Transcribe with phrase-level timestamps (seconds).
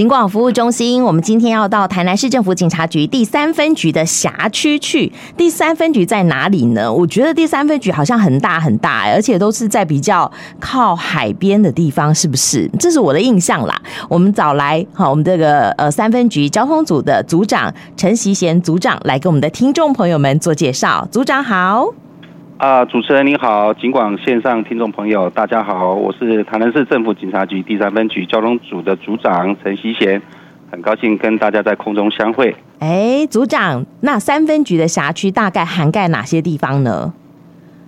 [0.00, 5.12] 警广服务中心，我们今天要到台南市政府警察局第三分局的辖区去。
[5.36, 6.90] 第三分局在哪里呢？
[6.90, 12.66] 我觉得第三分局好像很大很大，而且都是在比较靠海边的地方，是不是？
[12.78, 13.78] 这是我的印象啦。
[14.08, 21.06] 我们找来好，我们这个呃三分局交通组的组长陈习贤组长来给我们的听众朋友们做介绍。
[21.12, 21.99] 组长好。
[22.60, 30.20] 啊，主持人您好，警广线上听众朋友大家好，我是台南市政府警察局第三分局交通组的组长陈希贤，
[30.70, 32.54] 很高兴跟大家在空中相会。
[32.80, 37.14] 哎，组长，那三分局的辖区大概涵盖哪些地方呢？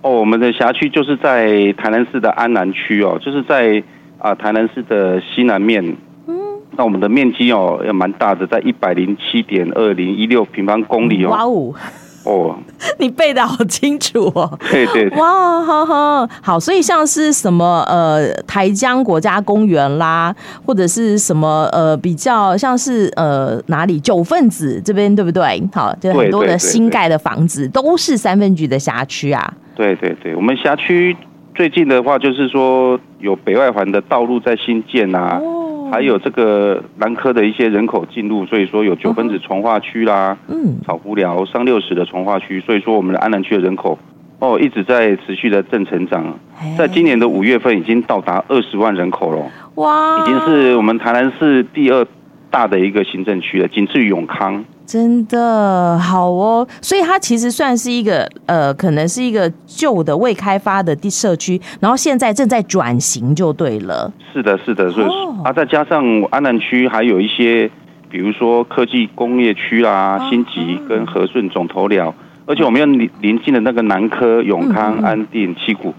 [0.01, 3.83] 哦，我们的辖区就是在台南市的安南区哦，就是在
[4.17, 5.85] 啊台南市的西南面。
[6.25, 6.35] 嗯，
[6.75, 11.29] 那我们的面积哦也蛮大的，在一百零七点二零一六平方公里哦。
[11.29, 11.75] 哇哦！
[12.23, 12.55] 哦，
[12.99, 14.57] 你背的好清楚哦！
[14.71, 20.33] 对对，對，哇，好好好，所以像是什么呃台江国家公园啦，
[20.65, 25.61] 或者是什么呃比较像是呃哪里九份子这边对不对？
[25.73, 29.53] 好，就很多的新盖的房子都是三分局的辖区啊。
[29.75, 31.15] 对对对，我们辖区
[31.55, 35.39] 最近的话就是说有北外环的道路在新建啊。
[35.43, 35.62] 哦
[35.93, 43.99] 还有这个南科的一些人口进入，所以说有九分子从化区啦，嗯，草湖寮三六十的从化区，所以说我们的安南区的人口
[44.39, 46.39] 哦一直在持续的正成长，
[46.75, 52.03] 在今年的五月份已经到达二十万人口了，哇，已经是我们台南市第二
[52.49, 54.65] 大的一个行政区了，仅次于永康。
[54.85, 64.11] 真的好哦，所以它其实算是一个呃，可能是一个旧的未开发的地社区，然后现在正在转型就对了。
[64.33, 67.69] 是的，是的，所以、哦、啊，再加上安南区还有一些，
[68.09, 72.13] 比如说科技工业区啦、哦、新集跟和顺总头寮，
[72.45, 75.93] 而且我们又临临近的那个南科、永康、嗯、安定、七股，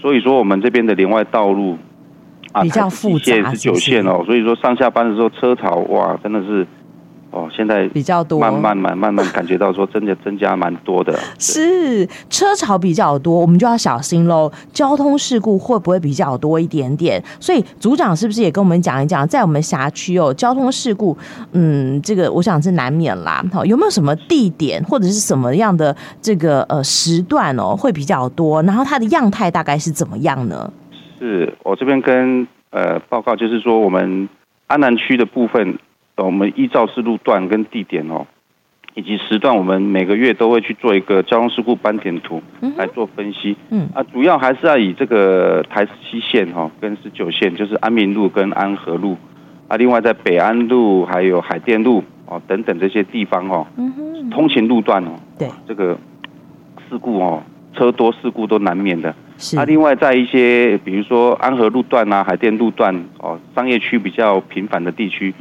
[0.00, 1.76] 所以说我们这边的连外道路
[2.52, 6.66] 啊，比较复杂，是九线哦，所以说上下班的时候车潮哇，真的是。
[7.30, 11.16] 哦，现在比较多，慢慢慢慢慢感觉到说，真的增加蛮多的。
[11.38, 14.50] 是车潮比较多，我们就要小心喽。
[14.72, 17.22] 交通事故会不会比较多一点点？
[17.38, 21.16] 所以组长是不是也跟我们讲一讲，在我们辖区哦，交通事故，
[21.52, 23.44] 嗯，这个我想是难免啦。
[23.52, 28.60] 好，有没有什么地点或者是什么样的这个呃时段哦会比较多？
[28.64, 30.68] 然后它的样态大概是怎么样呢？
[31.20, 34.28] 是我这边跟呃报告，就是说我们
[34.66, 35.78] 安南区的部分。
[36.24, 38.26] 我们依照是路段跟地点哦，
[38.94, 42.42] 以及时段，我们每个月都会去做一个交通事故斑点图
[42.76, 43.56] 来做分析。
[43.70, 49.16] 嗯啊，主要还是要以这个台十七线哈跟十九线，就是安民路跟安和路
[49.68, 53.66] 啊，另外在北安路还有海淀路哦等等这些地方哦，
[54.30, 55.96] 通勤路段哦，对这个
[56.88, 57.42] 事故哦，
[57.74, 59.14] 车多事故都难免的。
[59.38, 65.32] 是啊，另外在一些比如说安和路段啊、海淀路段哦，商业区比较频繁的地区。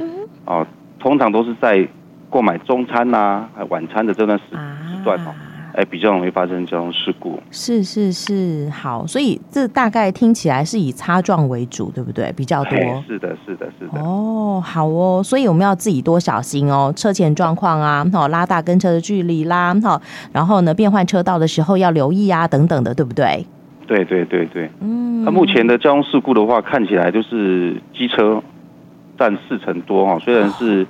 [0.50, 0.66] 哦，
[1.00, 1.88] 通常都是在
[2.32, 5.30] 购买中餐呐、晚餐的这段时时段哦，
[5.76, 7.40] 哎，比较容易发生交通事故。
[7.52, 12.34] 是是是，好，所以这大概听起来是以擦撞为主，对不对？
[12.36, 12.72] 比较多。
[13.08, 14.02] 是的，是的，是的。
[14.02, 20.02] 哦，好哦，所以我们要自己多小心哦，车前状况啊，好，拉大跟车的距离啦，好，
[20.34, 23.46] 然后呢，变换车道的时候要留意啊，等等的，对不对？
[23.86, 25.24] 对对对对，嗯。
[25.24, 28.42] 那目前的交通事故的话，看起来就是机车。
[29.20, 30.88] 占四成多哈，虽然是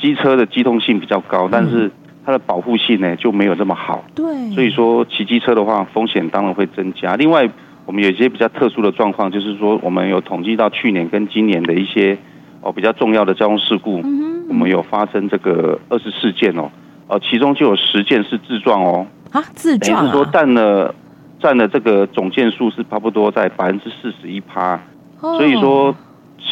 [0.00, 1.90] 机车的机动性比较高，但是
[2.24, 4.02] 它的保护性呢就没有这么好。
[4.14, 7.14] 对，所以说骑机车的话，风险当然会增加。
[7.16, 7.48] 另外，
[7.84, 12.18] 我们有一些比较特殊的状况，就是说我们有统计到去年跟今年的一些
[12.62, 14.02] 哦比较重要的交通事故，
[14.48, 16.70] 我们有发生这个二十四件哦，
[17.08, 19.06] 呃，其中就有十件是自撞哦。
[19.32, 20.94] 啊，自撞说占了
[21.38, 24.80] 占了这个总件数是差不多在百分之四十一趴，
[25.20, 25.94] 所以说。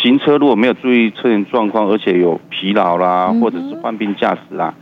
[0.04, 4.74] 行车如果没有注意车辆状况，而且有疲劳啦，或者是患病驾驶啦，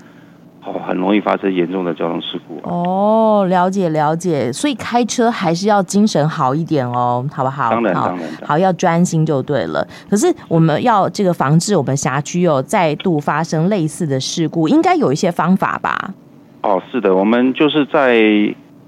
[0.65, 2.59] 哦，很容易发生严重的交通事故。
[2.69, 7.71] 哦，了解了解，所以开车还是要精神好一点哦，好不好？
[7.71, 9.87] 当然当然，好，要专心就对了。
[10.11, 16.13] 可是我们要这个防治我们辖区有再度发生类似的事故，应该有一些方法吧？
[16.63, 18.21] 哦，是的，我们就是在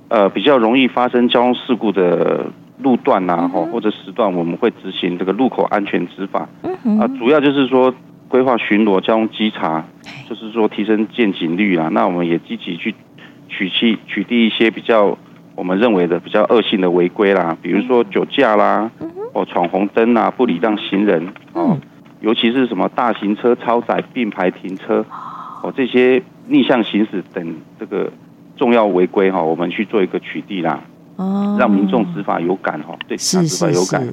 [0.09, 2.47] 呃比较容易发生交通事故的。
[2.85, 6.47] 路段呐，吼或者时段，我们会执行这个路口安全执法。
[7.01, 7.93] 啊，主要就是说
[8.29, 9.83] 规划巡逻、交通稽查，
[10.29, 11.89] 就是说提升见警率啊。
[11.91, 12.95] 那我们也积极去
[13.49, 15.17] 取缔、取缔一些比较
[15.57, 18.91] 我们认为的比较恶性的违规啦，比如说酒驾啦，
[19.33, 21.79] 哦闯红灯啊，不礼让行人哦，
[22.21, 25.05] 尤其是什么大型车超载并排停车
[25.63, 28.13] 哦，这些逆向行驶等这个
[28.57, 30.81] 重要违规哈，我们去做一个取缔啦。
[31.17, 34.07] 哦，让民众执法有感哈，对，执法有感。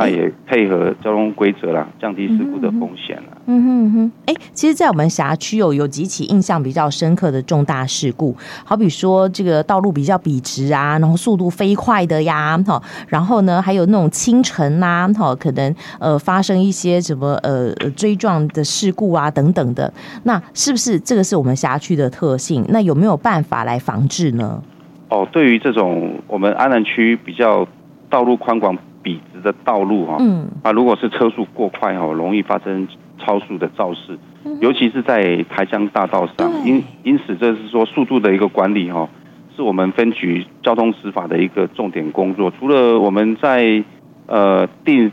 [0.00, 3.36] 那也配合交通规则啦，降低事故的风险了。
[3.46, 8.32] 嗯哼嗯哼，哎，其实，在我们辖区有有几起印象比较深刻的重大事故，
[8.64, 22.64] 好比说这个道路比较笔直啊，然后速度飞快的呀，哈，然后呢，还有那种清晨呐，哈，可能呃发生一些什么呃追撞的事故啊等等的，那是不是这个是我们辖区的特性？
[22.68, 24.62] 那有没有办法来防治呢？
[25.08, 27.66] 哦，对于这种我们安南区比较
[28.10, 28.76] 道路宽广。
[29.00, 34.18] 笔直的道路哈，嗯，啊，如果是车速过快哈，容易发生超速的肇事，
[34.60, 39.08] 尤其是在台江大道上，因因此这是说速度的一个管理哈，
[39.56, 42.52] 是我们分局交通执法的一个重点工作。
[42.58, 43.82] 除了我们在
[44.26, 45.10] 呃定，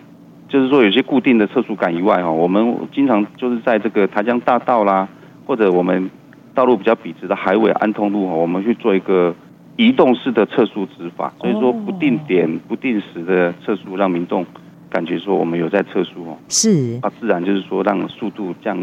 [0.49, 5.07] 就是说有些固定的测速杆以外哈，我们经常就是在这个台江大道啦，
[5.45, 6.09] 或者我们
[6.53, 9.33] 道路比较笔直的海尾安通路哈，我们去做一个。
[9.77, 14.45] 移动式的测速执法，所以说不定点、不定时的测速，让民众
[14.89, 16.37] 感觉说我们有在测速哦。
[16.47, 18.77] 是，它自然就是说让速度降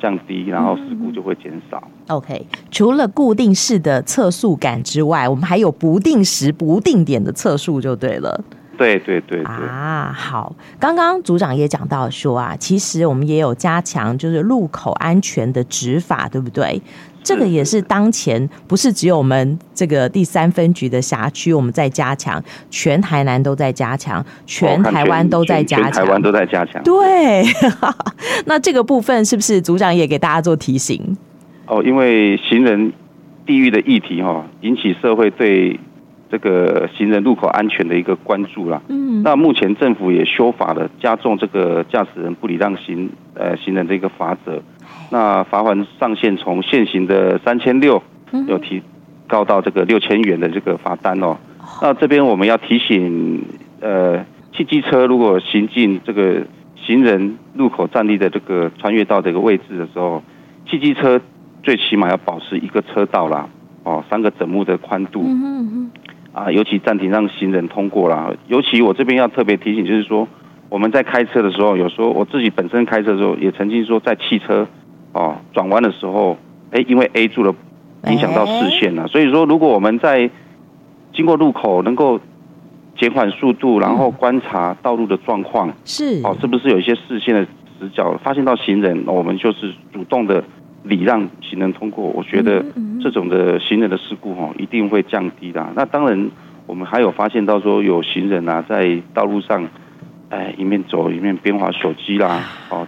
[0.00, 1.82] 降低，然后事故就会减少。
[2.08, 8.44] OK，除了固定式的测速杆之外，我们还有不定时、不定点的测速就对了。
[8.76, 16.80] 对对对对啊，好，刚刚组长也讲到说啊，其实我们也有加强就是路口安全的执法，对不对？
[17.22, 22.40] 这个也是当前不是只有我们这个第三分局的辖区我们在加强，
[22.70, 26.80] 全台南都在加强，全台湾都在加强，全台湾都在加强。
[26.84, 27.42] 对，
[28.46, 31.16] 那这个部分是不是组长也给大家做提醒？
[31.66, 32.92] 哦，因为行人
[33.44, 35.80] 地域的议题哈，引起社会对
[36.30, 38.82] 这个行人路口安全的一个关注啦。
[38.88, 44.60] 嗯，那目前政府也修法了，加重这个驾驶人不礼让行呃行人的一个罚则。
[45.10, 48.02] 那罚款上限从现行的三千六，
[48.48, 48.82] 有提
[49.28, 51.36] 高到这个六千元的这个罚单哦。
[51.82, 53.44] 那这边我们要提醒，
[53.80, 56.44] 呃，汽机车如果行进这个
[56.76, 60.22] 行人路口站立的这个穿越道这个位置的时候，
[60.68, 61.20] 汽机车
[61.62, 63.48] 最起码要保持一个车道啦，
[63.82, 65.24] 哦，三个整目的宽度。
[66.36, 68.30] 啊，尤其暂停让行人通过啦。
[68.46, 70.28] 尤其我这边要特别提醒，就是说
[70.68, 74.68] 我们在开车的时候，有时候我自己本身开车的时候，也曾经说在汽车。
[75.14, 76.36] 哦，转弯的时候，
[76.72, 77.54] 哎，因为 A 柱的，
[78.10, 79.06] 影响到视线了。
[79.06, 80.28] 所以说，如果我们在
[81.14, 82.20] 经过路口能够
[82.98, 87.46] 减缓速度，然后观察道路的状况，是哦，是不是有一些视线的
[87.78, 90.44] 死角，发现到行人，我们就是主动的
[90.86, 92.04] 礼让行人通过。
[92.06, 92.64] 我觉得
[93.02, 95.66] 这种的行人的事故哈，一定会降低的。
[95.74, 96.30] 那当然，
[96.66, 99.68] 我们还有发现到说有行人啊，在道路上，
[100.30, 102.86] 哎，一面走一面边滑手机啦，哦。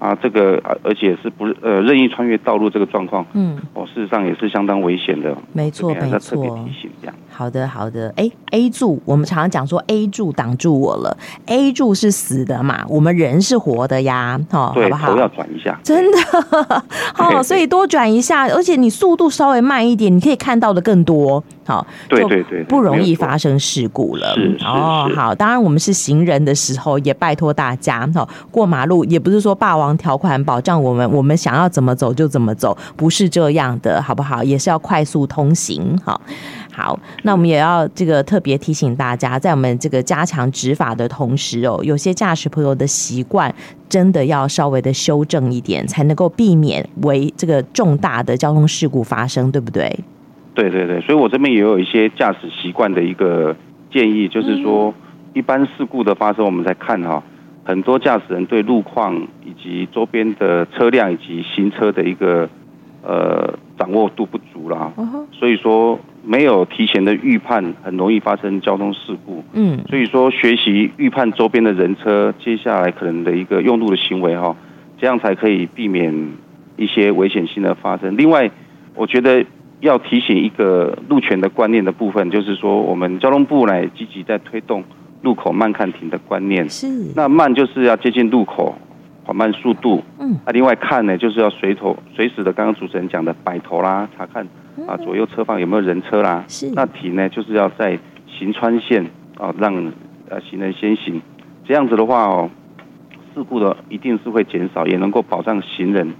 [0.00, 5.34] 啊，这个而且是不呃任意穿越道路这个状况，嗯，哦，事实上也是相当危险的。
[5.54, 6.68] 没错，没错。
[7.36, 8.12] 好的，好的。
[8.16, 11.16] 哎，A 柱，我们常常讲说 A 柱挡住我了
[11.46, 15.10] ，A 柱是死的嘛，我们人是活的呀，哦，好不好？
[15.10, 16.18] 头要转一下，真的，
[17.18, 24.32] 哦，所以多转一下，而且你速度稍微慢一点，你可以看到的更多，好，对对对，不容易发生事故了。
[24.36, 34.44] 是哦，好，当然我们是行人的时候，也拜托大家，哈，过马路也不是说霸王条款保障我们，我们想要怎么走就怎么走，不是这样的，好不好？
[34.44, 36.20] 也是要快速通行，好。
[36.76, 43.54] 好，那我们也要这个特别提醒大家，在我们这个加强执法的同时哦，有些驾驶朋友的习惯
[43.88, 49.88] 真的要稍微的修正一点，才能够避免为这个重大的交通事故发生，对不对？
[50.52, 53.54] 对对对，所以我这边也有一些驾驶习惯的一个
[53.92, 54.92] 建议，就是说，
[55.32, 57.22] 一般事故的发生，我们在看哈，
[57.62, 62.48] 很多驾驶人对路况以及周边的车辆以及行车的一个
[63.04, 64.92] 呃掌握度不足啦，
[65.30, 65.96] 所以说。
[66.26, 69.44] 没有提前的预判，很容易发生交通事故。
[69.52, 74.56] 嗯，所以说学习预判周边的人车，接下来可能的一个用路的行为哈，
[74.98, 76.12] 这样才可以避免
[76.76, 78.16] 一些危险性的发生。
[78.16, 78.50] 另外，
[78.94, 79.44] 我觉得
[79.80, 84.82] 要提醒一个路权的观念的部分，就是说我们交通部来积极在推动
[85.22, 86.68] 路口慢看停的观念。
[86.70, 88.76] 是，那慢就是要接近路口，
[89.24, 90.02] 缓慢速度。
[90.18, 94.46] 嗯，啊，另外看呢，就是要随头随时的，刚刚主持人讲的摆头啦，查看。
[94.88, 96.44] 啊，左右车方有没有人车啦？
[96.48, 96.68] 是。
[96.74, 99.04] 那停呢，就是要在行穿线
[99.38, 99.72] 啊，让
[100.28, 101.22] 呃行人先行，
[101.64, 102.50] 这样子的话哦，
[103.32, 106.12] 事故的一定是会减少，也能够保障行人。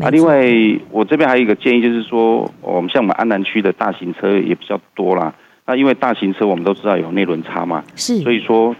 [0.00, 0.46] 啊，另外
[0.90, 5.34] 我这边还有一个建议，就是说，我们像我们安南区的大型车也比较多啦。
[5.66, 8.16] 那因为大型车我们都知道有内轮差嘛，是。
[8.20, 8.74] 所以说，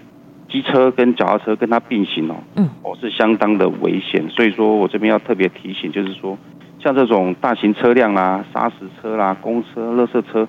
[0.49, 4.29] 机车跟脚踏车跟它并行哦，嗯，哦是相当的危险。
[4.29, 6.37] 所以说我这边要特别提醒，就是说。
[6.81, 10.47] 像这种大型车辆啦、砂石车啦、公车、垃圾车，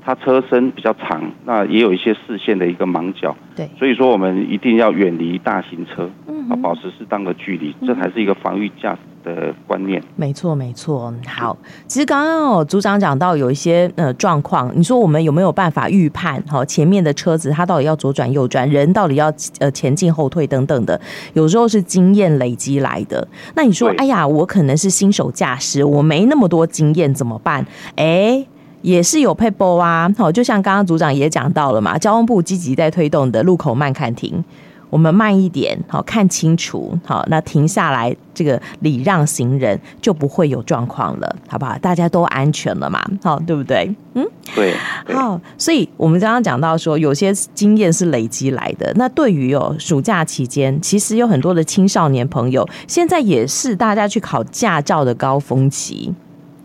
[0.00, 10.02] 它车身比较长，那也有一些视线的一个盲角，对，所以说我们一定要远离大型车，嗯，啊，保持适当的距离，这才是一个防御驾驶的观念。
[10.16, 11.12] 没错，没错。
[11.26, 16.42] 好，其实刚刚哦，组长讲到有一些呃状况，你说我们有没有办法预判？
[16.42, 21.00] 哈，前面的车子它到底要左转右转，人到底要呃前进后退等等的，
[21.34, 23.26] 有时候是经验累积来的。
[23.54, 27.66] 那你说，哎呀，我可能是新手驾驶，我没那么多经验，怎么办？
[27.96, 28.46] 哎。
[28.82, 34.44] 也是有撇步啊，好，就像刚刚组长也讲到了嘛，交通部积极在推动的路口慢看停，
[34.92, 41.78] 我们慢一点，好，看清楚，好，那停下来这个礼让行人就不会有状况了，好不好？
[41.78, 43.90] 大家都安全了嘛，好，对不对？
[44.12, 44.22] 嗯，
[44.54, 44.74] 对，
[45.06, 48.92] 好，所以我们刚刚讲到说，有些经验是累积来的。
[48.96, 56.12] 那对于哦，暑假期间，其实有很多的青少年朋友，现在也是大家去考驾照的高峰期，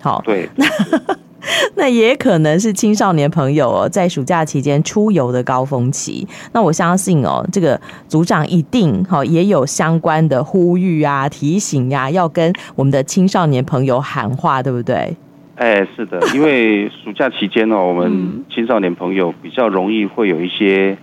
[0.02, 0.50] 好，对。
[0.58, 0.66] 那
[1.88, 6.27] 也可能是青少年朋友哦，在暑假期间出游的高峰期。
[6.51, 15.15] 那我相信哦，这个组长一定哈也有相关的呼吁啊、提醒呀、啊，要跟我们的青少年朋友喊话，对不对？
[15.56, 20.98] 哎，是的，因为暑假期间哦，我们青少年朋友比较容易会有一些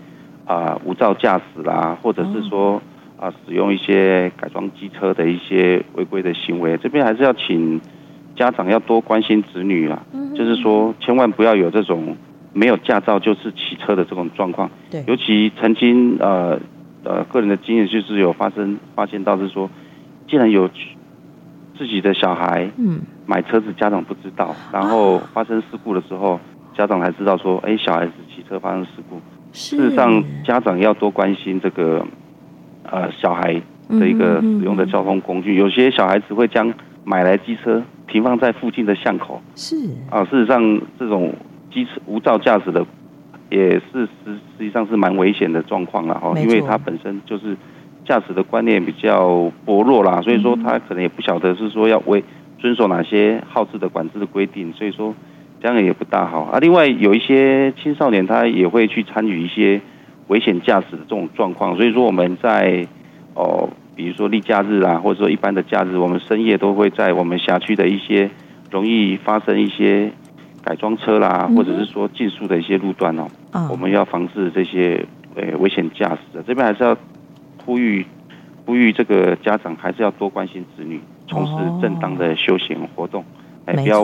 [0.45, 2.77] 啊、呃、无照驾驶啦，或者是说
[3.17, 6.77] 啊、呃、使用一些改装机车的一些违规的行为。
[6.83, 7.81] 这边还是要请。
[8.37, 10.03] 家长要多关心子女啊，
[10.35, 12.17] 就是说千万不要有这种
[12.53, 14.71] 没有驾照就是骑车的这种状况。
[14.91, 16.59] 对，尤其曾经呃
[17.05, 19.71] 呃个人的经验就是有发生发现到是说，
[20.29, 20.69] 既然有
[21.79, 26.41] 自己的小孩嗯买车子，家长不知道，然后发生事故的时候，
[26.77, 29.21] 家长才知道说，哎，小孩子骑车发生事故。
[29.53, 32.05] 事实上，家长要多关心这个
[32.83, 33.55] 呃小孩
[33.89, 36.73] 的一个使用的交通工具，有些小孩子会将
[37.05, 37.81] 买来机车。
[38.07, 39.77] 停放在附近的巷口是
[40.11, 41.35] 啊，事实上这种
[41.73, 42.85] 机车无照驾驶的，
[43.51, 47.57] 也是实实际上是蛮危险的状况了哈，因为它本身就是
[48.05, 52.23] 驾驶的观念比较薄弱啦，所以说他可能也不晓得是说要为
[52.59, 55.15] 遵守哪些号志的管制的规定，所以说
[55.61, 56.59] 这样也不大好啊。
[56.61, 59.81] 另外有一些青少年他也会去参与一些
[60.29, 62.87] 危险驾驶的这种状况，所以说我们在
[63.35, 63.69] 哦。
[63.97, 68.31] 比如说例假日啊，或者说一般的假日，我们深夜都会在我们辖区的一些
[68.71, 70.11] 容易发生一些
[70.63, 73.29] 改装车啦，或者是说竞速的一些路段哦，
[73.71, 76.43] 我们要防止这些呃危险驾驶的。
[76.43, 76.97] 这边还是要
[77.65, 78.05] 呼吁
[78.67, 83.25] 呼吁这个家长还是要多关心子女，从事正当的休闲活动，
[83.67, 84.03] 哎，不要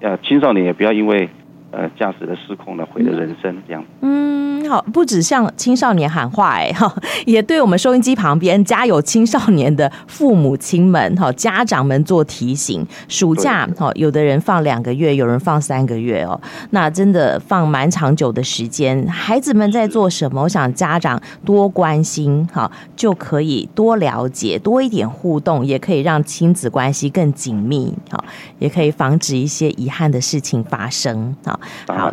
[0.00, 1.28] 呃青少年也不要因为
[1.70, 3.82] 呃驾驶的失控了毁了人生这样。
[4.02, 4.51] 嗯。
[4.72, 6.90] 好，不止向青少年喊话，哎，哈，
[7.26, 12.82] 也对我们收音机旁边家有青少年的父母亲们，哈，家长们做提醒。
[13.06, 19.06] 暑假，哈，有的人放两个月，有人放三个月哦，那真的放蛮长久的时间。
[19.08, 20.44] 孩子们在做什么？
[20.44, 28.24] 我想家长多关心，哈，就可以多了解，多一点互动，也可以让亲子关系更紧密，哈，
[28.58, 32.10] 也可以防止一些遗憾的事情发生，哈，好。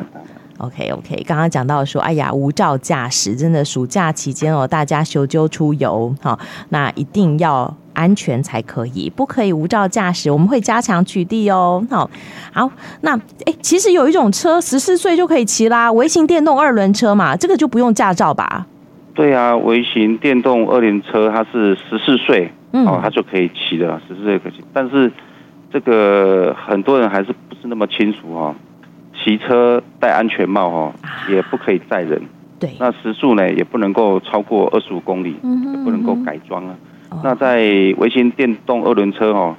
[0.59, 6.37] OK OK，刚刚讲到说，哎呀，无照驾驶真的暑假期间哦，大家休休出游，好，
[6.69, 11.81] 那一定要安全才可以，不可以无照驾驶，我们会加强取缔哦。
[11.89, 12.09] 好，
[12.51, 12.69] 好，
[13.01, 18.67] 那哎，其实有一种车十四岁就可以骑啦，微型电动二轮车嘛，这个就不用驾照吧？
[19.13, 25.09] 对啊，微型电动二轮车它是十四岁，嗯，哦，它就可以骑的，十四岁可以骑，但是
[25.71, 28.53] 这个很多人还是不是那么清楚哦。
[29.23, 30.93] 骑车戴安全帽哦，
[31.29, 32.21] 也不可以载人。
[32.59, 36.75] 对，那时速呢也不能够超过二十五公里，也不能够改装啊。
[37.23, 37.57] 那在
[37.97, 39.55] 微型电动二轮车哦，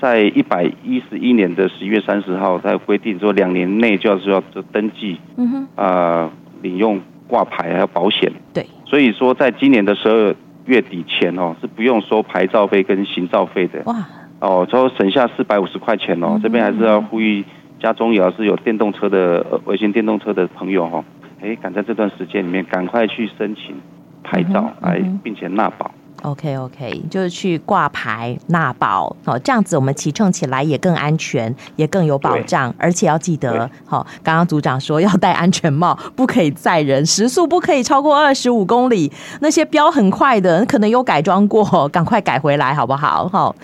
[0.00, 8.32] 在一百一十一年的十一月三十号，在规定说两年内就要是要登记，嗯哼，啊，领用挂牌还有保险。
[8.52, 10.34] 对，所以说在今年的十二
[10.66, 13.80] 月底前哦，是不用收牌照费跟行照费的。
[13.84, 14.04] 哇，
[14.40, 17.44] 哦，之后省下四百五十块钱哦，这边还是要呼吁。
[17.80, 21.04] 家中也要是有电动车的微型电动车的朋友哈，
[21.40, 23.74] 哎，赶在这段时间里面赶快去申请
[24.22, 25.90] 牌照，来并且纳保。
[26.22, 39.10] OK OK，就是去挂牌纳保哦，这样子我们骑乘起来也更安全，也更有保障，而且要记得，好，刚刚组长说要戴安全帽，不可以载人，时速不可以超过二十五公里，
[39.40, 43.28] 那些飙很快的，可能有改装过， 赶快改回来好不好？
[43.28, 43.54] 好，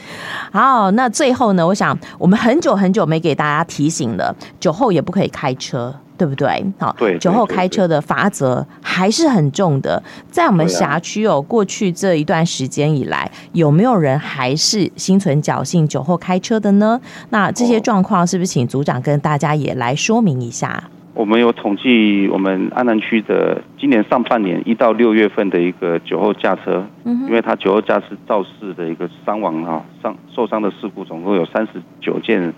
[0.50, 5.94] 好，那最后呢，我想我们很久很久没给大家提醒了，酒后也不可以开车。
[6.16, 6.64] 对不对？
[6.78, 10.02] 好，对，酒后开车的罚则还是很重的。
[10.30, 17.00] 在我们辖区哦，过去这一段时间以来，有没有人还是心存侥幸酒后开车的呢？
[17.30, 20.85] 那这些状况是不是请组长跟大家也来说明一下？
[21.14, 32.52] 我们有统计我们安南区的今年上半年一到六月份的一个酒后驾车，嗯，因为他酒后驾驶肇事的一个伤亡哈，伤受伤的事故总共有三十九件，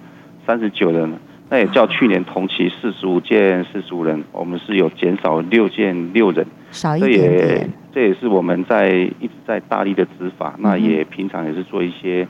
[0.45, 1.09] 三十九人，
[1.51, 7.31] 那也较去年同期四十五件四十五人，我们是有减少六件六人，少一点点。
[7.31, 8.91] 这也这也是我们在
[9.21, 12.27] 一直在大力的执法，那也平常也是做一些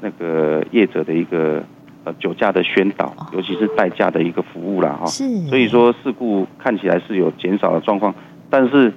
[0.00, 1.62] 那个业者的一个。
[2.04, 8.12] 呃，酒驾的宣导，尤其是代驾的一个服务啦，哈，是，所以说事故看起来是有减少的状况，
[8.50, 8.92] 但是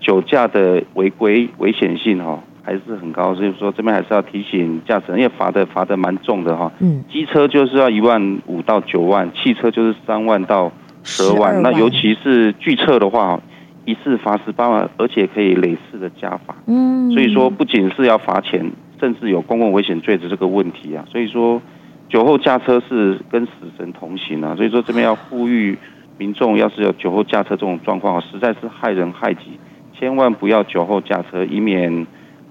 [0.00, 10.72] 酒驾的违规危险性哈还是很高，所以说这边还是要提醒驾驶人，因为罚的罚的蛮重的哈，嗯，机车就是要一万五到九万，汽车就是三万到
[11.04, 13.40] 十二万，那尤其是拒测的话，
[13.84, 18.68] 一次罚十八万，而且可以累次的加罚，嗯，所以说不仅是要罚钱，
[18.98, 21.62] 甚至有公共危险罪的这个问题啊，所以说。
[22.08, 25.76] 酒后驾车是跟死神同行啊，所以说这边要呼吁
[26.18, 29.58] 民众，要是有酒后驾车这种状况，实在是害人害己，
[29.92, 32.06] 千万不要酒后驾车，以免。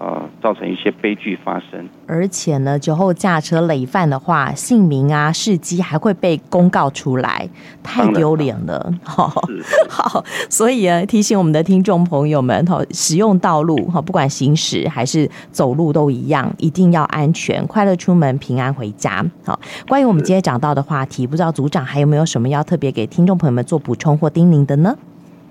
[0.05, 7.49] 呃，造成一些悲剧发生，而且呢，酒后驾车累犯的话，姓名啊、事迹还会被公告出来，
[7.81, 8.93] 太丢脸了。
[9.03, 9.33] 好，
[9.89, 19.25] 好，所以啊，提醒我们的听众朋友们，哈，使用道路哈，不管行驶还是走路都一样，一定要安全，快乐出门，平安回家。
[19.43, 24.95] 好，关于我们今天讲到的话题，不知道组长还有没有什么要特别给听众朋友们做补充或叮咛的呢？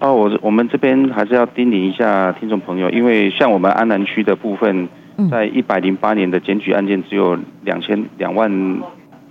[0.04, 4.86] 哦，我我们这边还是要叮咛一下听众朋友，因为像我们安南区的部分，
[5.30, 8.52] 在一百零八年的检举案件只有两千两万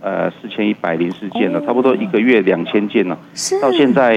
[0.01, 3.15] 呃四千一百零四件了，差不多一个月两千件了，
[3.61, 4.15] 到现在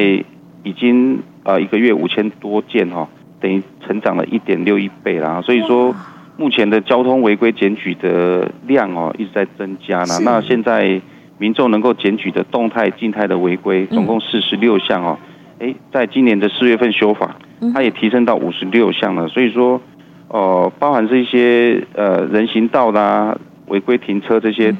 [0.62, 3.06] 已经呃一个月五千多件哈，
[3.38, 5.42] 等于成长了一点六一倍啦。
[5.42, 5.94] 所以说
[6.38, 10.18] 目前的交通违规检举的量哦一直在增加呢。
[10.22, 10.98] 那现在
[11.36, 15.18] 民众能够检举的动态、静态的违规，总共四十六项哦。
[15.58, 17.36] 哎，在今年的四月份修法，
[17.72, 19.26] 它也提升到五十六项了。
[19.28, 19.80] 所以说，
[20.28, 23.36] 呃，包含这些呃人行道啦、
[23.68, 24.70] 违规停车这些，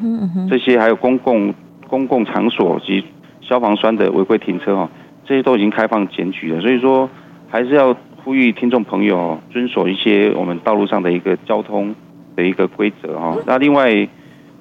[0.51, 1.55] 这些还有公共
[1.89, 3.05] 公共场所及
[3.41, 4.91] 消防栓的违规停车哈，
[5.25, 6.61] 这些都已经开放检举了。
[6.61, 7.09] 所以说，
[7.49, 11.95] 还是要呼吁听众朋友遵守一些我们道路上的一个交通
[12.35, 13.35] 的一个规则哈。
[13.47, 14.07] 那另外，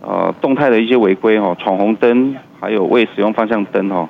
[0.02, 4.08] 呃，动态的一些违规哈，闯红灯，还有未使用方向灯哈。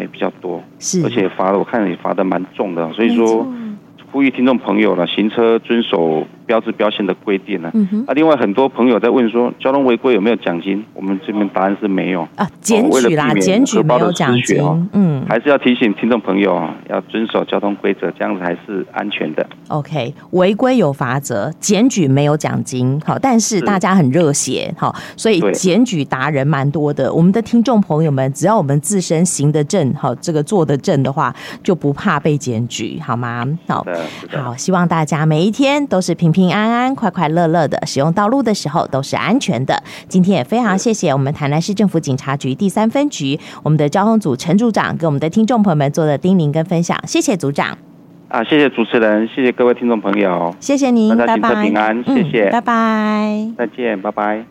[0.00, 3.46] 也比较多，是，而且罚的我看也罚的蛮重的，所以说
[4.10, 7.70] 呼吁听众朋友了，行车遵守标志标线的规定呢。
[7.74, 10.82] 嗯啊，另外很多朋友在问说，交通违规有没有奖金？
[10.94, 14.88] 我们这边答案是没有啊，检举啦，检举没有奖金。
[14.94, 19.46] 嗯，还是要提醒听众朋友啊，要遵守交通规则，这样子还是安全的。
[19.68, 22.98] OK，违规有罚则，检举没有奖金。
[23.04, 27.12] 好，但是大家很热血，好，所以检举达人蛮多的。
[27.12, 33.46] 我们的听众朋友们，只要我们自身行得正，好，这个做得正的话，就不怕被检举，好吗？
[33.66, 33.84] 好，
[34.32, 36.37] 好，希望大家每一天都是平平。
[36.38, 39.82] 平安安、快快乐乐的使用道路的时候都是安全的。
[40.06, 47.76] 今天也非常谢谢我们台南市政府警察局第三分局我们的交通组陈组长给我们的听众朋友们做的叮咛跟分享，谢谢组长。
[48.28, 51.64] 啊，谢谢主持人，谢谢各位听众朋友，谢谢您，拜拜。
[51.64, 54.48] 平安，谢谢，拜拜，再见，拜拜。